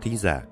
[0.00, 0.42] Quý thính giả,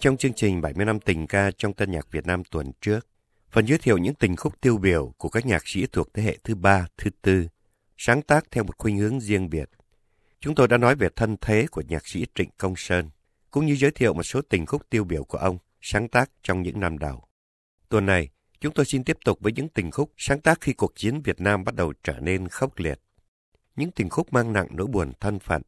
[0.00, 3.06] trong chương trình 70 năm tình ca trong tân nhạc Việt Nam tuần trước,
[3.50, 6.38] phần giới thiệu những tình khúc tiêu biểu của các nhạc sĩ thuộc thế hệ
[6.44, 7.48] thứ ba, thứ tư,
[7.96, 9.70] sáng tác theo một khuynh hướng riêng biệt.
[10.40, 13.10] Chúng tôi đã nói về thân thế của nhạc sĩ Trịnh Công Sơn,
[13.50, 16.62] cũng như giới thiệu một số tình khúc tiêu biểu của ông sáng tác trong
[16.62, 17.22] những năm đầu.
[17.88, 18.28] Tuần này,
[18.60, 21.40] chúng tôi xin tiếp tục với những tình khúc sáng tác khi cuộc chiến Việt
[21.40, 23.00] Nam bắt đầu trở nên khốc liệt.
[23.76, 25.62] Những tình khúc mang nặng nỗi buồn thân phận,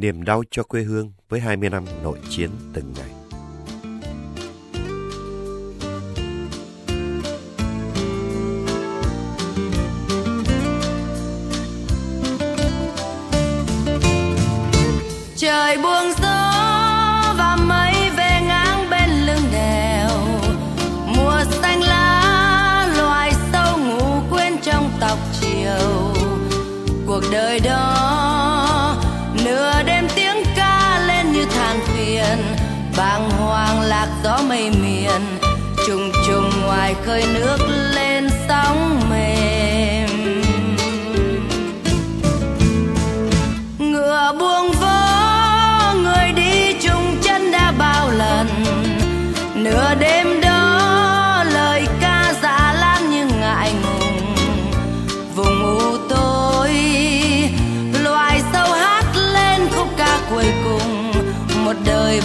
[0.00, 3.19] niềm đau cho quê hương với 20 năm nội chiến từng ngày.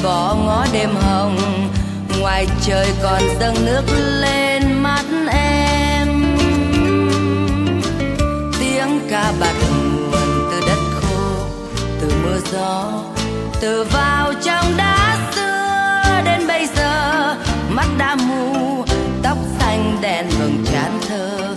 [0.03, 1.37] Bỏ ngó đêm hồng.
[2.19, 3.83] Ngoài trời còn dâng nước
[4.21, 6.35] lên mắt em.
[8.59, 11.45] Tiếng ca bạt nguồn từ đất khô,
[12.01, 12.91] từ mưa gió,
[13.61, 17.35] từ vào trong đá xưa đến bây giờ.
[17.69, 18.83] Mắt đã mù,
[19.23, 21.55] tóc xanh đèn vầng trán thơ.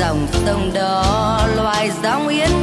[0.00, 2.61] Dòng sông đó loài dòng yên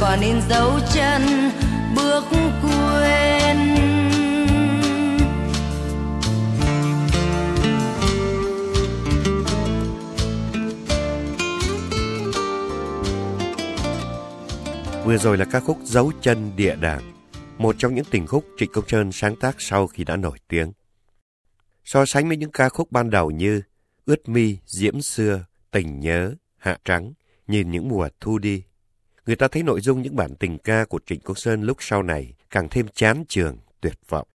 [0.00, 1.22] còn in dấu chân
[1.96, 2.24] bước
[2.62, 3.56] quên
[15.04, 17.12] Vừa rồi là ca khúc Dấu chân địa đàng,
[17.58, 20.72] một trong những tình khúc Trịnh Công Sơn sáng tác sau khi đã nổi tiếng.
[21.84, 23.62] So sánh với những ca khúc ban đầu như
[24.06, 27.12] Ướt mi, Diễm xưa, Tình nhớ, Hạ trắng,
[27.46, 28.62] Nhìn những mùa thu đi,
[29.26, 32.02] người ta thấy nội dung những bản tình ca của Trịnh Công Sơn lúc sau
[32.02, 34.28] này càng thêm chán trường, tuyệt vọng.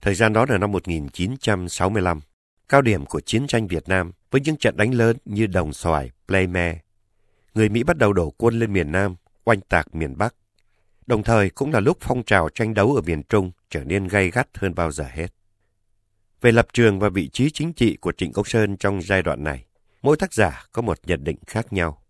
[0.00, 2.20] Thời gian đó là năm 1965,
[2.68, 6.10] cao điểm của chiến tranh Việt Nam với những trận đánh lớn như Đồng Xoài,
[6.26, 6.78] Playme.
[7.54, 10.34] Người Mỹ bắt đầu đổ quân lên miền Nam, oanh tạc miền Bắc.
[11.06, 14.30] Đồng thời cũng là lúc phong trào tranh đấu ở miền Trung trở nên gay
[14.30, 15.34] gắt hơn bao giờ hết.
[16.40, 19.44] Về lập trường và vị trí chính trị của Trịnh Công Sơn trong giai đoạn
[19.44, 19.64] này,
[20.02, 22.01] mỗi tác giả có một nhận định khác nhau.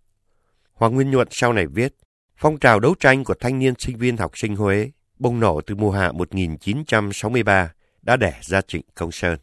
[0.74, 1.94] Hoàng Nguyên Nhuận sau này viết,
[2.36, 4.90] phong trào đấu tranh của thanh niên sinh viên học sinh Huế
[5.22, 7.72] bùng nổ từ mùa hạ 1963
[8.02, 9.38] đã đẻ ra Trịnh Công Sơn.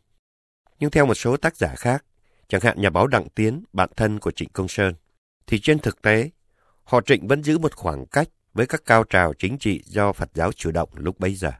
[0.79, 2.05] Nhưng theo một số tác giả khác,
[2.47, 4.93] chẳng hạn nhà báo Đặng Tiến, bạn thân của Trịnh Công Sơn,
[5.47, 6.29] thì trên thực tế,
[6.83, 10.29] họ Trịnh vẫn giữ một khoảng cách với các cao trào chính trị do Phật
[10.33, 11.51] giáo chủ động lúc bấy giờ.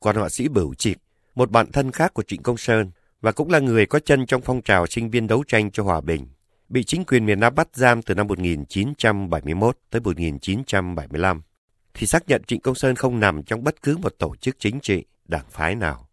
[0.00, 0.96] Còn họa sĩ Bửu Trịp,
[1.34, 4.42] một bạn thân khác của Trịnh Công Sơn và cũng là người có chân trong
[4.42, 6.26] phong trào sinh viên đấu tranh cho hòa bình,
[6.68, 11.42] bị chính quyền miền Nam bắt giam từ năm 1971 tới 1975,
[11.94, 14.80] thì xác nhận Trịnh Công Sơn không nằm trong bất cứ một tổ chức chính
[14.80, 16.08] trị, đảng phái nào.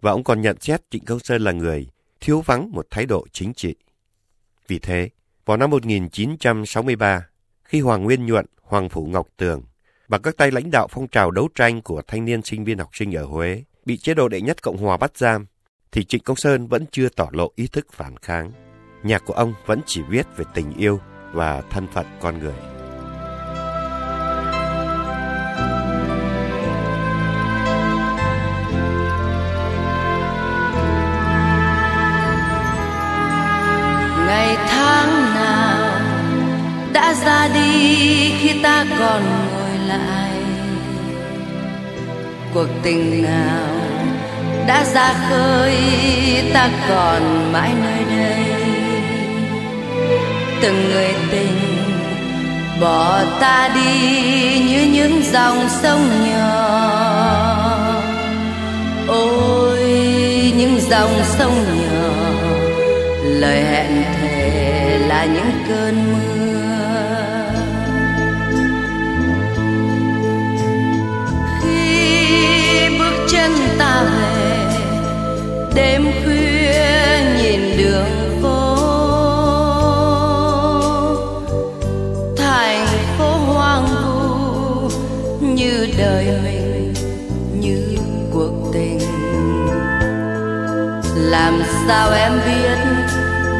[0.00, 1.86] Và ông còn nhận xét Trịnh Công Sơn là người
[2.20, 3.74] thiếu vắng một thái độ chính trị.
[4.68, 5.08] Vì thế,
[5.44, 7.28] vào năm 1963,
[7.64, 9.62] khi Hoàng Nguyên Nhuận, Hoàng Phủ Ngọc Tường
[10.08, 12.90] và các tay lãnh đạo phong trào đấu tranh của thanh niên sinh viên học
[12.92, 15.46] sinh ở Huế bị chế độ đệ nhất Cộng Hòa bắt giam,
[15.92, 18.63] thì Trịnh Công Sơn vẫn chưa tỏ lộ ý thức phản kháng.
[19.04, 21.00] Nhạc của ông vẫn chỉ viết về tình yêu
[21.32, 22.54] và thân phận con người.
[34.26, 36.00] ngày tháng nào
[36.92, 40.30] đã ra đi khi ta còn ngồi lại
[42.54, 43.66] cuộc tình nào
[44.66, 45.74] đã ra khơi
[46.54, 48.03] ta còn mãi nơi
[50.64, 51.58] từng người tình.
[52.80, 58.02] Bỏ ta đi như những dòng sông nhỏ.
[59.08, 59.82] Ôi,
[60.56, 62.08] những dòng sông nhỏ.
[63.24, 66.43] Lời hẹn thề là những cơn mưa.
[91.88, 92.78] Sao em biết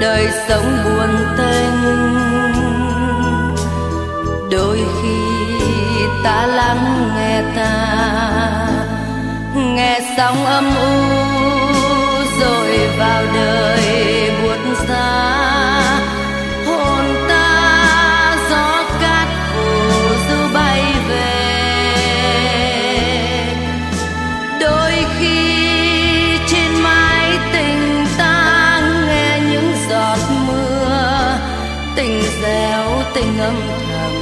[0.00, 1.74] đời sống buồn tênh?
[4.50, 5.18] Đôi khi
[6.24, 7.98] ta lắng nghe ta,
[9.54, 11.14] nghe sóng âm u
[12.40, 14.43] rồi vào đời buồn
[32.04, 33.54] tình réo tình âm
[33.88, 34.12] thầm,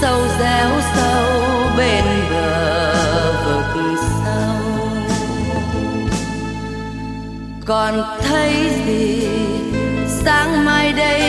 [0.00, 1.24] sâu réo sâu
[1.76, 4.56] bên bờ vực sâu.
[7.66, 8.54] Còn thấy
[8.86, 9.28] gì?
[10.08, 11.22] Sáng mai đây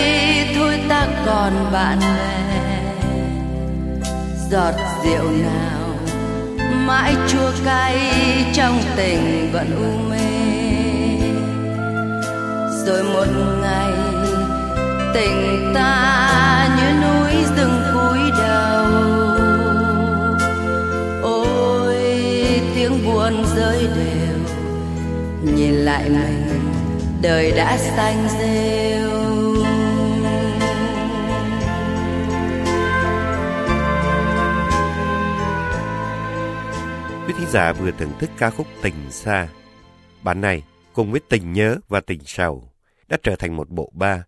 [0.55, 2.79] thôi ta còn bạn bè.
[4.51, 5.95] Giọt rượu nào
[6.73, 8.13] mãi chua cay
[8.53, 10.17] trong tình vẫn u mê.
[12.85, 13.27] Rồi một
[13.61, 14.04] ngày
[15.15, 18.85] tình ta như núi rừng cúi đầu
[21.21, 21.97] ôi
[22.75, 24.37] tiếng buồn rơi đều
[25.55, 26.59] nhìn lại mình
[27.21, 29.11] đời đã xanh rêu
[37.27, 39.47] Quý thính giả vừa thưởng thức ca khúc Tình Xa.
[40.23, 40.63] Bản này,
[40.93, 42.69] cùng với Tình Nhớ và Tình Sầu,
[43.07, 44.23] đã trở thành một bộ ba,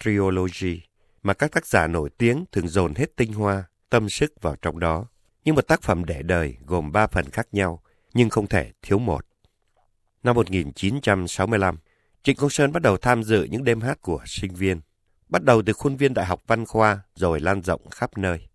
[0.00, 0.80] Trilogy,
[1.22, 4.78] mà các tác giả nổi tiếng thường dồn hết tinh hoa, tâm sức vào trong
[4.78, 5.06] đó.
[5.44, 7.82] Nhưng một tác phẩm để đời gồm ba phần khác nhau,
[8.14, 9.26] nhưng không thể thiếu một.
[10.22, 11.78] Năm 1965,
[12.22, 14.80] Trịnh Công Sơn bắt đầu tham dự những đêm hát của sinh viên.
[15.28, 18.48] Bắt đầu từ khuôn viên Đại học Văn Khoa rồi lan rộng khắp nơi.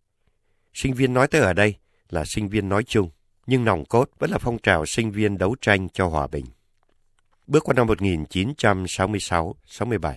[0.73, 1.75] Sinh viên nói tới ở đây
[2.09, 3.09] là sinh viên nói chung,
[3.47, 6.45] nhưng nòng cốt vẫn là phong trào sinh viên đấu tranh cho hòa bình.
[7.47, 10.13] Bước qua năm 1966-67,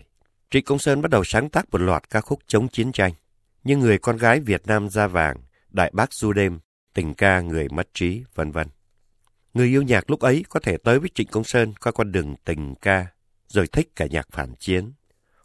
[0.55, 3.13] Trịnh Công Sơn bắt đầu sáng tác một loạt ca khúc chống chiến tranh,
[3.65, 5.37] như Người con gái Việt Nam da vàng,
[5.71, 6.59] Đại bác du đêm,
[6.95, 8.69] Tình ca người mất trí, vân vân.
[9.55, 12.35] Người yêu nhạc lúc ấy có thể tới với Trịnh Công Sơn qua con đường
[12.45, 13.07] tình ca,
[13.49, 14.93] rồi thích cả nhạc phản chiến.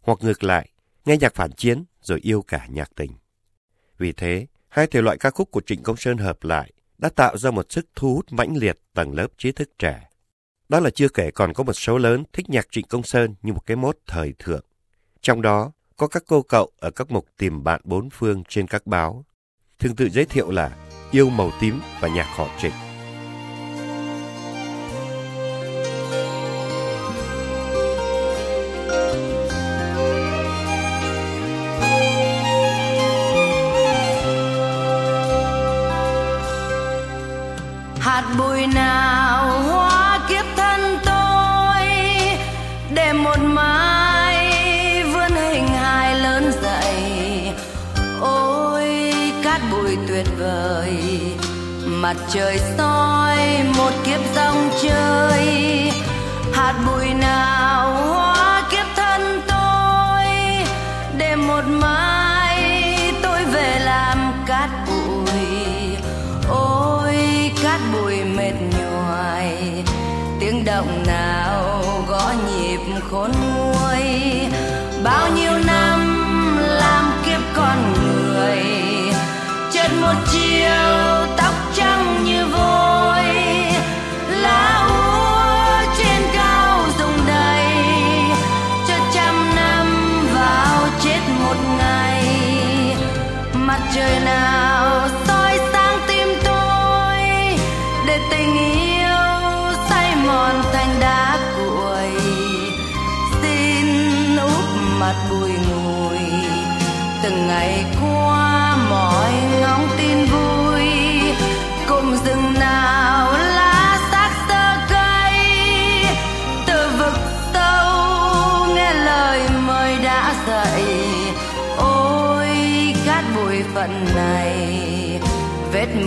[0.01, 0.69] Hoặc ngược lại,
[1.06, 3.12] nghe nhạc phản chiến rồi yêu cả nhạc tình.
[3.97, 7.38] Vì thế, hai thể loại ca khúc của Trịnh Công Sơn hợp lại đã tạo
[7.38, 10.09] ra một sức thu hút mãnh liệt tầng lớp trí thức trẻ.
[10.69, 13.53] Đó là chưa kể còn có một số lớn thích nhạc Trịnh Công Sơn như
[13.53, 14.65] một cái mốt thời thượng.
[15.21, 18.88] Trong đó, có các cô cậu ở các mục tìm bạn bốn phương trên các
[18.88, 19.25] báo.
[19.80, 20.77] Thường tự giới thiệu là
[21.12, 22.88] Yêu màu tím và nhạc họ Trịnh.
[52.01, 53.38] Mặt trời soi,
[53.77, 55.48] một kiếp dòng chơi.
[56.53, 60.25] Hạt bụi nào hóa kiếp thân tôi
[61.18, 62.63] để một mai
[63.24, 65.98] tôi về làm cát bụi.
[66.50, 67.15] Ôi,
[67.63, 69.84] cát bụi mệt nhoài,
[70.39, 72.79] tiếng động nào gõ nhịp
[73.12, 74.03] khốn nguôi.
[75.03, 76.18] Bao nhiêu năm
[76.60, 78.63] làm kiếp con người,
[79.72, 81.09] chết một chiều.
[93.96, 94.59] Mặt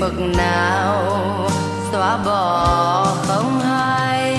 [0.03, 1.49] mực nào
[1.93, 4.39] xóa bỏ không hay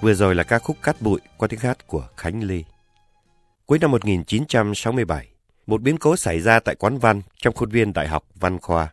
[0.00, 2.64] Vừa rồi là ca khúc Cát bụi qua tiếng hát của Khánh Ly.
[3.66, 5.28] Cuối năm 1967,
[5.66, 8.88] một biến cố xảy ra tại quán văn trong khuôn viên Đại học Văn Khoa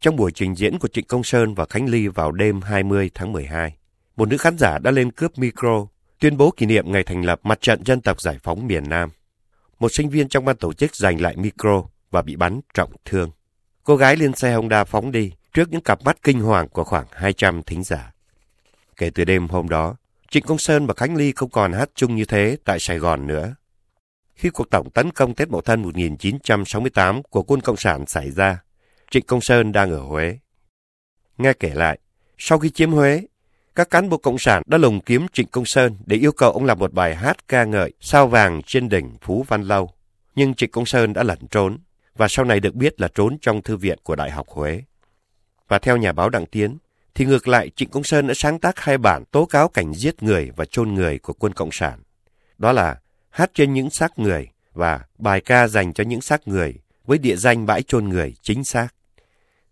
[0.00, 3.32] trong buổi trình diễn của Trịnh Công Sơn và Khánh Ly vào đêm 20 tháng
[3.32, 3.76] 12,
[4.16, 5.86] một nữ khán giả đã lên cướp micro,
[6.20, 9.10] tuyên bố kỷ niệm ngày thành lập Mặt trận Dân tộc Giải phóng miền Nam.
[9.78, 13.30] Một sinh viên trong ban tổ chức giành lại micro và bị bắn trọng thương.
[13.84, 17.06] Cô gái lên xe Honda phóng đi trước những cặp mắt kinh hoàng của khoảng
[17.10, 18.12] 200 thính giả.
[18.96, 19.96] Kể từ đêm hôm đó,
[20.30, 23.26] Trịnh Công Sơn và Khánh Ly không còn hát chung như thế tại Sài Gòn
[23.26, 23.54] nữa.
[24.34, 28.58] Khi cuộc tổng tấn công Tết Mậu Thân 1968 của quân Cộng sản xảy ra,
[29.10, 30.38] Trịnh Công Sơn đang ở Huế.
[31.38, 31.98] Nghe kể lại,
[32.38, 33.22] sau khi chiếm Huế,
[33.74, 36.64] các cán bộ Cộng sản đã lùng kiếm Trịnh Công Sơn để yêu cầu ông
[36.64, 39.90] làm một bài hát ca ngợi sao vàng trên đỉnh Phú Văn Lâu.
[40.34, 41.78] Nhưng Trịnh Công Sơn đã lẩn trốn,
[42.16, 44.82] và sau này được biết là trốn trong thư viện của Đại học Huế.
[45.68, 46.78] Và theo nhà báo Đặng Tiến,
[47.14, 50.22] thì ngược lại Trịnh Công Sơn đã sáng tác hai bản tố cáo cảnh giết
[50.22, 52.00] người và chôn người của quân Cộng sản.
[52.58, 56.74] Đó là hát trên những xác người và bài ca dành cho những xác người
[57.06, 58.88] với địa danh bãi chôn người chính xác.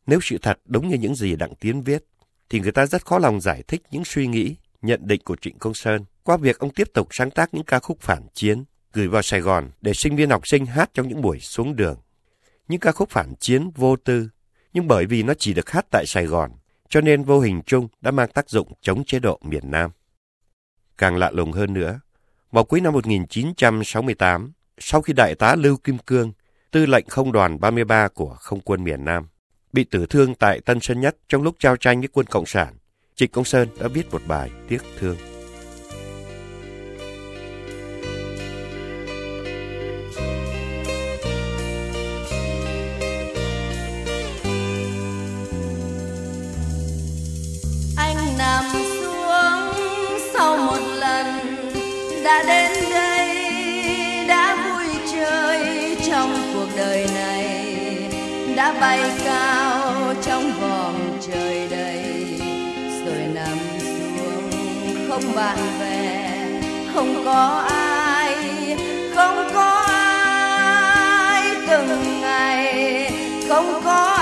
[0.06, 2.04] Nếu sự thật đúng như những gì Đặng Tiến viết,
[2.48, 5.58] thì người ta rất khó lòng giải thích những suy nghĩ, nhận định của Trịnh
[5.58, 9.08] Công Sơn qua việc ông tiếp tục sáng tác những ca khúc phản chiến, gửi
[9.08, 11.96] vào Sài Gòn để sinh viên học sinh hát trong những buổi xuống đường.
[12.68, 14.28] Những ca khúc phản chiến vô tư,
[14.72, 16.50] nhưng bởi vì nó chỉ được hát tại Sài Gòn,
[16.88, 19.90] cho nên vô hình chung đã mang tác dụng chống chế độ miền Nam.
[20.98, 22.00] Càng lạ lùng hơn nữa,
[22.50, 26.32] vào cuối năm 1968, sau khi đại tá Lưu Kim Cương,
[26.70, 29.26] tư lệnh không đoàn 33 của không quân miền Nam,
[29.74, 32.74] bị tử thương tại Tân Sơn Nhất trong lúc giao tranh với quân Cộng sản,
[33.14, 35.16] Trịnh Công Sơn đã viết một bài tiếc thương.
[47.96, 49.78] Anh nằm xuống
[50.32, 51.26] sau một lần
[52.24, 52.83] đã đến
[58.80, 62.02] bay cao trong vòng trời đầy,
[63.06, 64.50] rồi nằm xuống,
[65.08, 66.30] không bạn bè,
[66.94, 68.36] không có ai,
[69.14, 73.12] không có ai từng ngày,
[73.48, 74.13] không có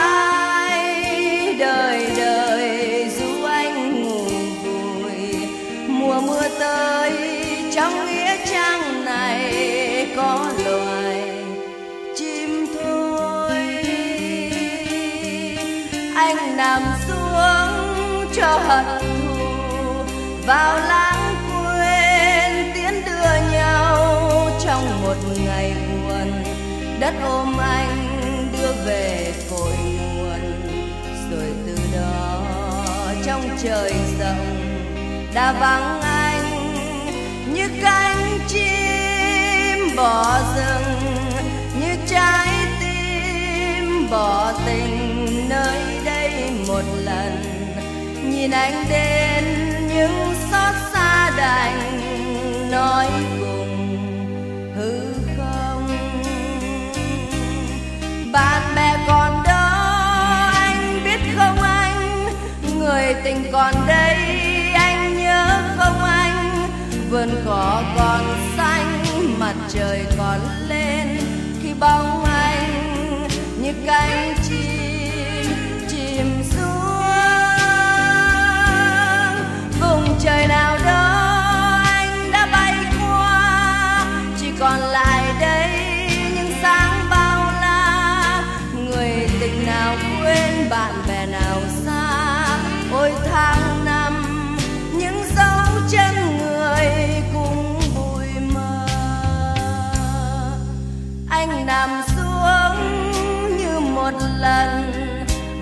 [16.22, 19.44] anh nằm xuống cho hận thù.
[20.46, 26.44] Vào lãng quên tiến đưa nhau trong một ngày buồn.
[27.00, 28.06] Đất ôm anh
[28.52, 30.40] đưa về cội nguồn.
[31.30, 32.40] Rồi từ đó
[33.26, 34.56] trong trời rộng
[35.34, 36.44] đã vắng anh
[37.54, 41.00] như cánh chim bỏ rừng,
[41.80, 42.48] như trái
[42.80, 45.11] tim bỏ tình
[46.68, 47.42] một lần.
[48.30, 49.44] Nhìn anh đến
[49.88, 52.00] những xót xa đành
[52.70, 53.06] nói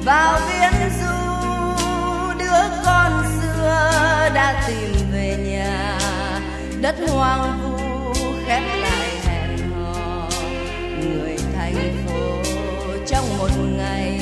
[0.04, 1.06] vào viễn du,
[2.38, 5.98] đứa con xưa đã tìm về nhà.
[6.80, 8.14] Đất hoang vu
[8.46, 10.28] khép lại hẹn hò.
[11.00, 12.42] Người thành phố
[13.06, 14.20] trong một ngày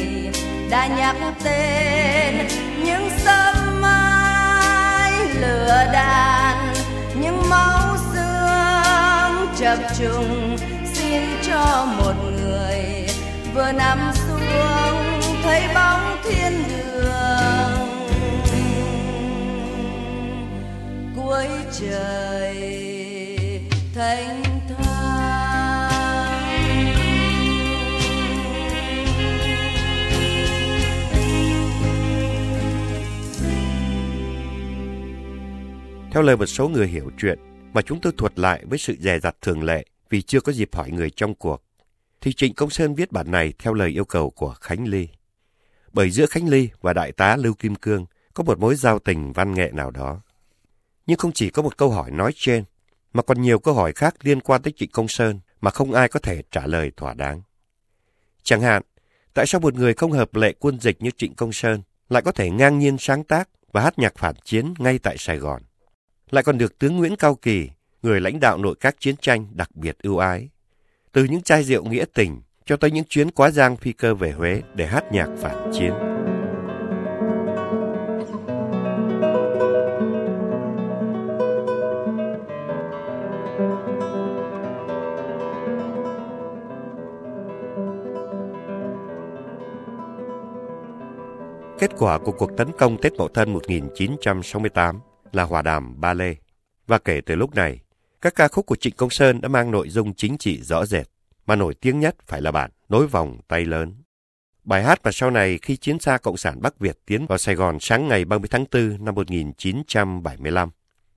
[0.70, 2.48] đã nhắc tên.
[2.84, 6.74] Những sớm mai lửa đàn
[7.20, 10.56] những máu xương chập trùng
[10.94, 13.06] xin cho một người
[13.54, 14.87] vừa nằm xuống
[15.58, 17.88] thấy bóng thiên đường
[21.16, 21.46] cuối
[21.80, 22.54] trời
[23.94, 24.42] thanh
[36.10, 37.38] Theo lời một số người hiểu chuyện,
[37.72, 40.74] mà chúng tôi thuật lại với sự dè dặt thường lệ vì chưa có dịp
[40.74, 41.62] hỏi người trong cuộc,
[42.20, 45.08] thì Trịnh Công Sơn viết bản này theo lời yêu cầu của Khánh Ly.
[45.92, 49.32] Bởi giữa Khánh Ly và Đại tá Lưu Kim Cương có một mối giao tình
[49.32, 50.20] văn nghệ nào đó.
[51.06, 52.64] Nhưng không chỉ có một câu hỏi nói trên,
[53.12, 56.08] mà còn nhiều câu hỏi khác liên quan tới Trịnh Công Sơn mà không ai
[56.08, 57.42] có thể trả lời thỏa đáng.
[58.42, 58.82] Chẳng hạn,
[59.34, 62.32] tại sao một người không hợp lệ quân dịch như Trịnh Công Sơn lại có
[62.32, 65.62] thể ngang nhiên sáng tác và hát nhạc phản chiến ngay tại Sài Gòn?
[66.30, 67.70] Lại còn được tướng Nguyễn Cao Kỳ,
[68.02, 70.48] người lãnh đạo nội các chiến tranh đặc biệt ưu ái.
[71.12, 74.30] Từ những chai rượu nghĩa tình cho tới những chuyến quá giang phi cơ về
[74.32, 75.92] Huế để hát nhạc phản chiến.
[91.78, 95.00] Kết quả của cuộc tấn công Tết Mậu Thân 1968
[95.32, 96.36] là hòa đàm ba lê.
[96.86, 97.80] Và kể từ lúc này,
[98.20, 101.06] các ca khúc của Trịnh Công Sơn đã mang nội dung chính trị rõ rệt,
[101.48, 103.94] mà nổi tiếng nhất phải là bản Nối vòng tay lớn.
[104.64, 107.54] Bài hát mà sau này khi chiến xa Cộng sản Bắc Việt tiến vào Sài
[107.54, 110.70] Gòn sáng ngày 30 tháng 4 năm 1975,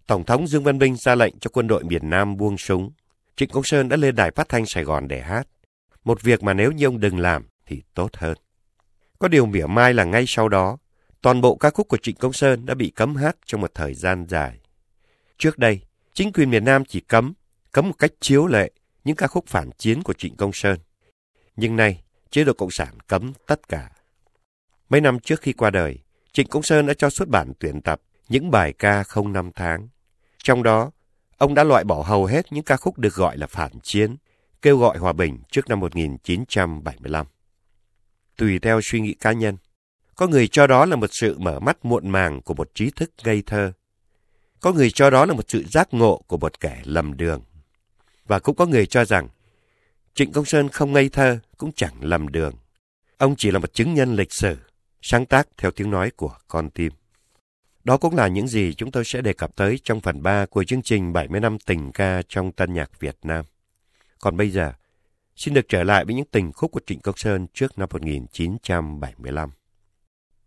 [0.07, 2.91] Tổng thống Dương Văn Minh ra lệnh cho quân đội miền Nam buông súng.
[3.35, 5.47] Trịnh Công Sơn đã lên đài phát thanh Sài Gòn để hát.
[6.03, 8.37] Một việc mà nếu như ông đừng làm thì tốt hơn.
[9.19, 10.77] Có điều mỉa mai là ngay sau đó,
[11.21, 13.93] toàn bộ ca khúc của Trịnh Công Sơn đã bị cấm hát trong một thời
[13.93, 14.59] gian dài.
[15.37, 15.81] Trước đây,
[16.13, 17.33] chính quyền miền Nam chỉ cấm,
[17.71, 18.71] cấm một cách chiếu lệ
[19.03, 20.79] những ca khúc phản chiến của Trịnh Công Sơn.
[21.55, 23.91] Nhưng nay, chế độ Cộng sản cấm tất cả.
[24.89, 25.99] Mấy năm trước khi qua đời,
[26.31, 29.87] Trịnh Công Sơn đã cho xuất bản tuyển tập những bài ca không năm tháng.
[30.43, 30.91] Trong đó,
[31.37, 34.15] ông đã loại bỏ hầu hết những ca khúc được gọi là phản chiến,
[34.61, 37.27] kêu gọi hòa bình trước năm 1975
[38.41, 39.57] tùy theo suy nghĩ cá nhân.
[40.15, 43.11] Có người cho đó là một sự mở mắt muộn màng của một trí thức
[43.23, 43.71] ngây thơ.
[44.59, 47.41] Có người cho đó là một sự giác ngộ của một kẻ lầm đường.
[48.27, 49.27] Và cũng có người cho rằng
[50.13, 52.53] Trịnh Công Sơn không ngây thơ cũng chẳng lầm đường.
[53.17, 54.57] Ông chỉ là một chứng nhân lịch sử,
[55.01, 56.91] sáng tác theo tiếng nói của con tim.
[57.83, 60.63] Đó cũng là những gì chúng tôi sẽ đề cập tới trong phần 3 của
[60.63, 63.45] chương trình 70 năm tình ca trong tân nhạc Việt Nam.
[64.19, 64.73] Còn bây giờ,
[65.35, 69.49] xin được trở lại với những tình khúc của Trịnh Công Sơn trước năm 1975.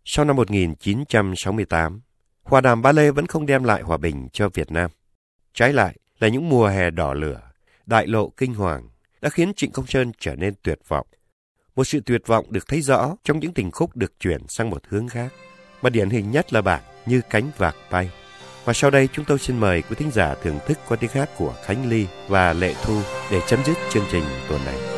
[0.05, 2.01] Sau năm 1968,
[2.43, 4.91] hòa đàm ba lê vẫn không đem lại hòa bình cho Việt Nam.
[5.53, 7.44] Trái lại là những mùa hè đỏ lửa,
[7.85, 8.89] đại lộ kinh hoàng
[9.21, 11.07] đã khiến Trịnh Công Sơn trở nên tuyệt vọng.
[11.75, 14.81] Một sự tuyệt vọng được thấy rõ trong những tình khúc được chuyển sang một
[14.87, 15.33] hướng khác,
[15.81, 18.09] mà điển hình nhất là bản Như cánh vạc bay.
[18.65, 21.29] Và sau đây chúng tôi xin mời quý thính giả thưởng thức qua tiếng hát
[21.37, 24.94] của Khánh Ly và Lệ Thu để chấm dứt chương trình tuần này.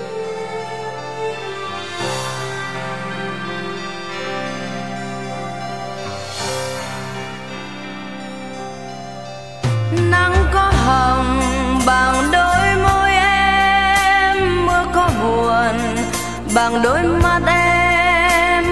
[16.57, 18.63] Bằng đôi mắt em,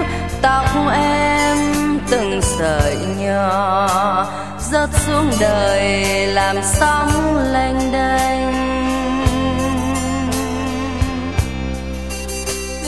[0.42, 1.58] Tóc em
[2.10, 4.26] từng sợi nhỏ,
[4.58, 8.52] rớt xuống đời làm sóng lênh đênh.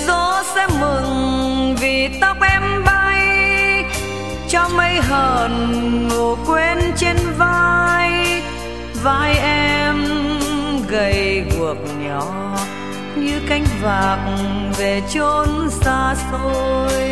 [0.07, 3.27] Gió sẽ mừng vì tóc em bay,
[4.49, 8.43] cho mây hờn ngủ quên trên vai
[9.03, 9.97] vai em
[10.89, 12.48] gầy guộc nhỏ
[13.29, 14.19] như cánh vạc
[14.79, 17.09] về chốn xa xôi.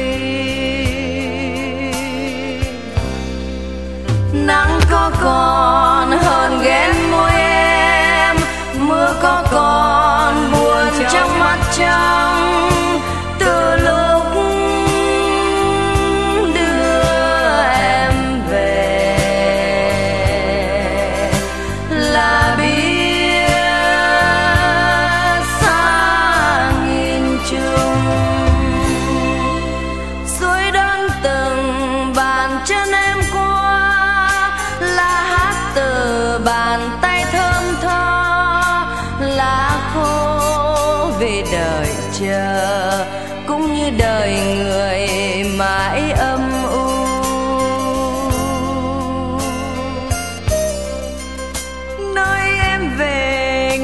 [4.33, 7.46] Nắng có còn hơn ghen môi em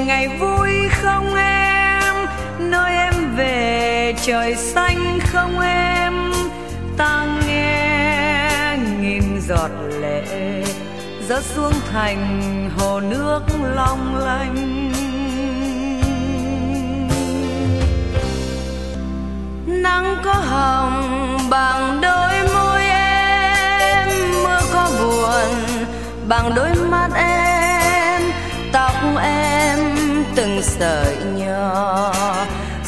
[0.07, 2.15] ngày vui không em?
[2.59, 6.33] Nơi em về trời xanh không em?
[6.97, 10.63] Ta nghe nghìn giọt lệ
[11.29, 13.41] rớt xuống thành hồ nước
[13.77, 14.93] long lanh.
[19.67, 24.09] Nắng có hồng bằng đôi môi em
[24.45, 25.85] mưa có buồn
[26.29, 28.23] bằng đôi mắt em,
[28.73, 29.52] tóc em
[30.63, 32.13] sợi nhỏ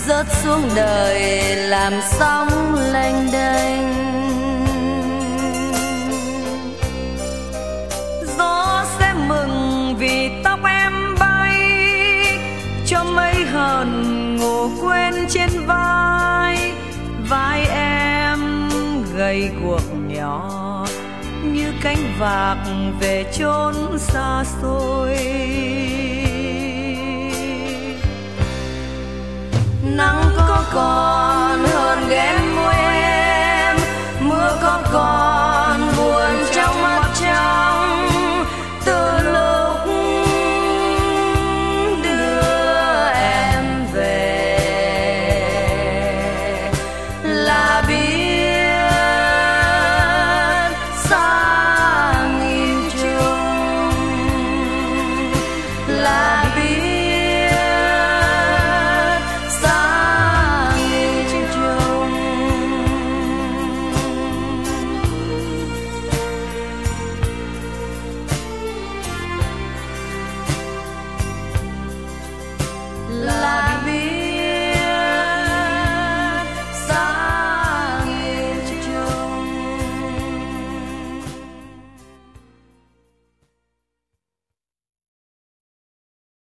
[0.07, 3.95] rớt xuống đời làm sóng lênh đênh.
[8.39, 11.61] Gió sẽ mừng vì tóc em bay,
[12.87, 16.73] cho mây hờn ngủ quên trên vai.
[17.29, 18.69] Vai em
[19.17, 20.87] gầy cuộc nhỏ,
[21.43, 22.57] như cánh vạc
[23.01, 25.19] về chốn xa xôi.
[30.55, 32.75] có còn hơn ghét môi
[34.21, 35.44] mưa có còn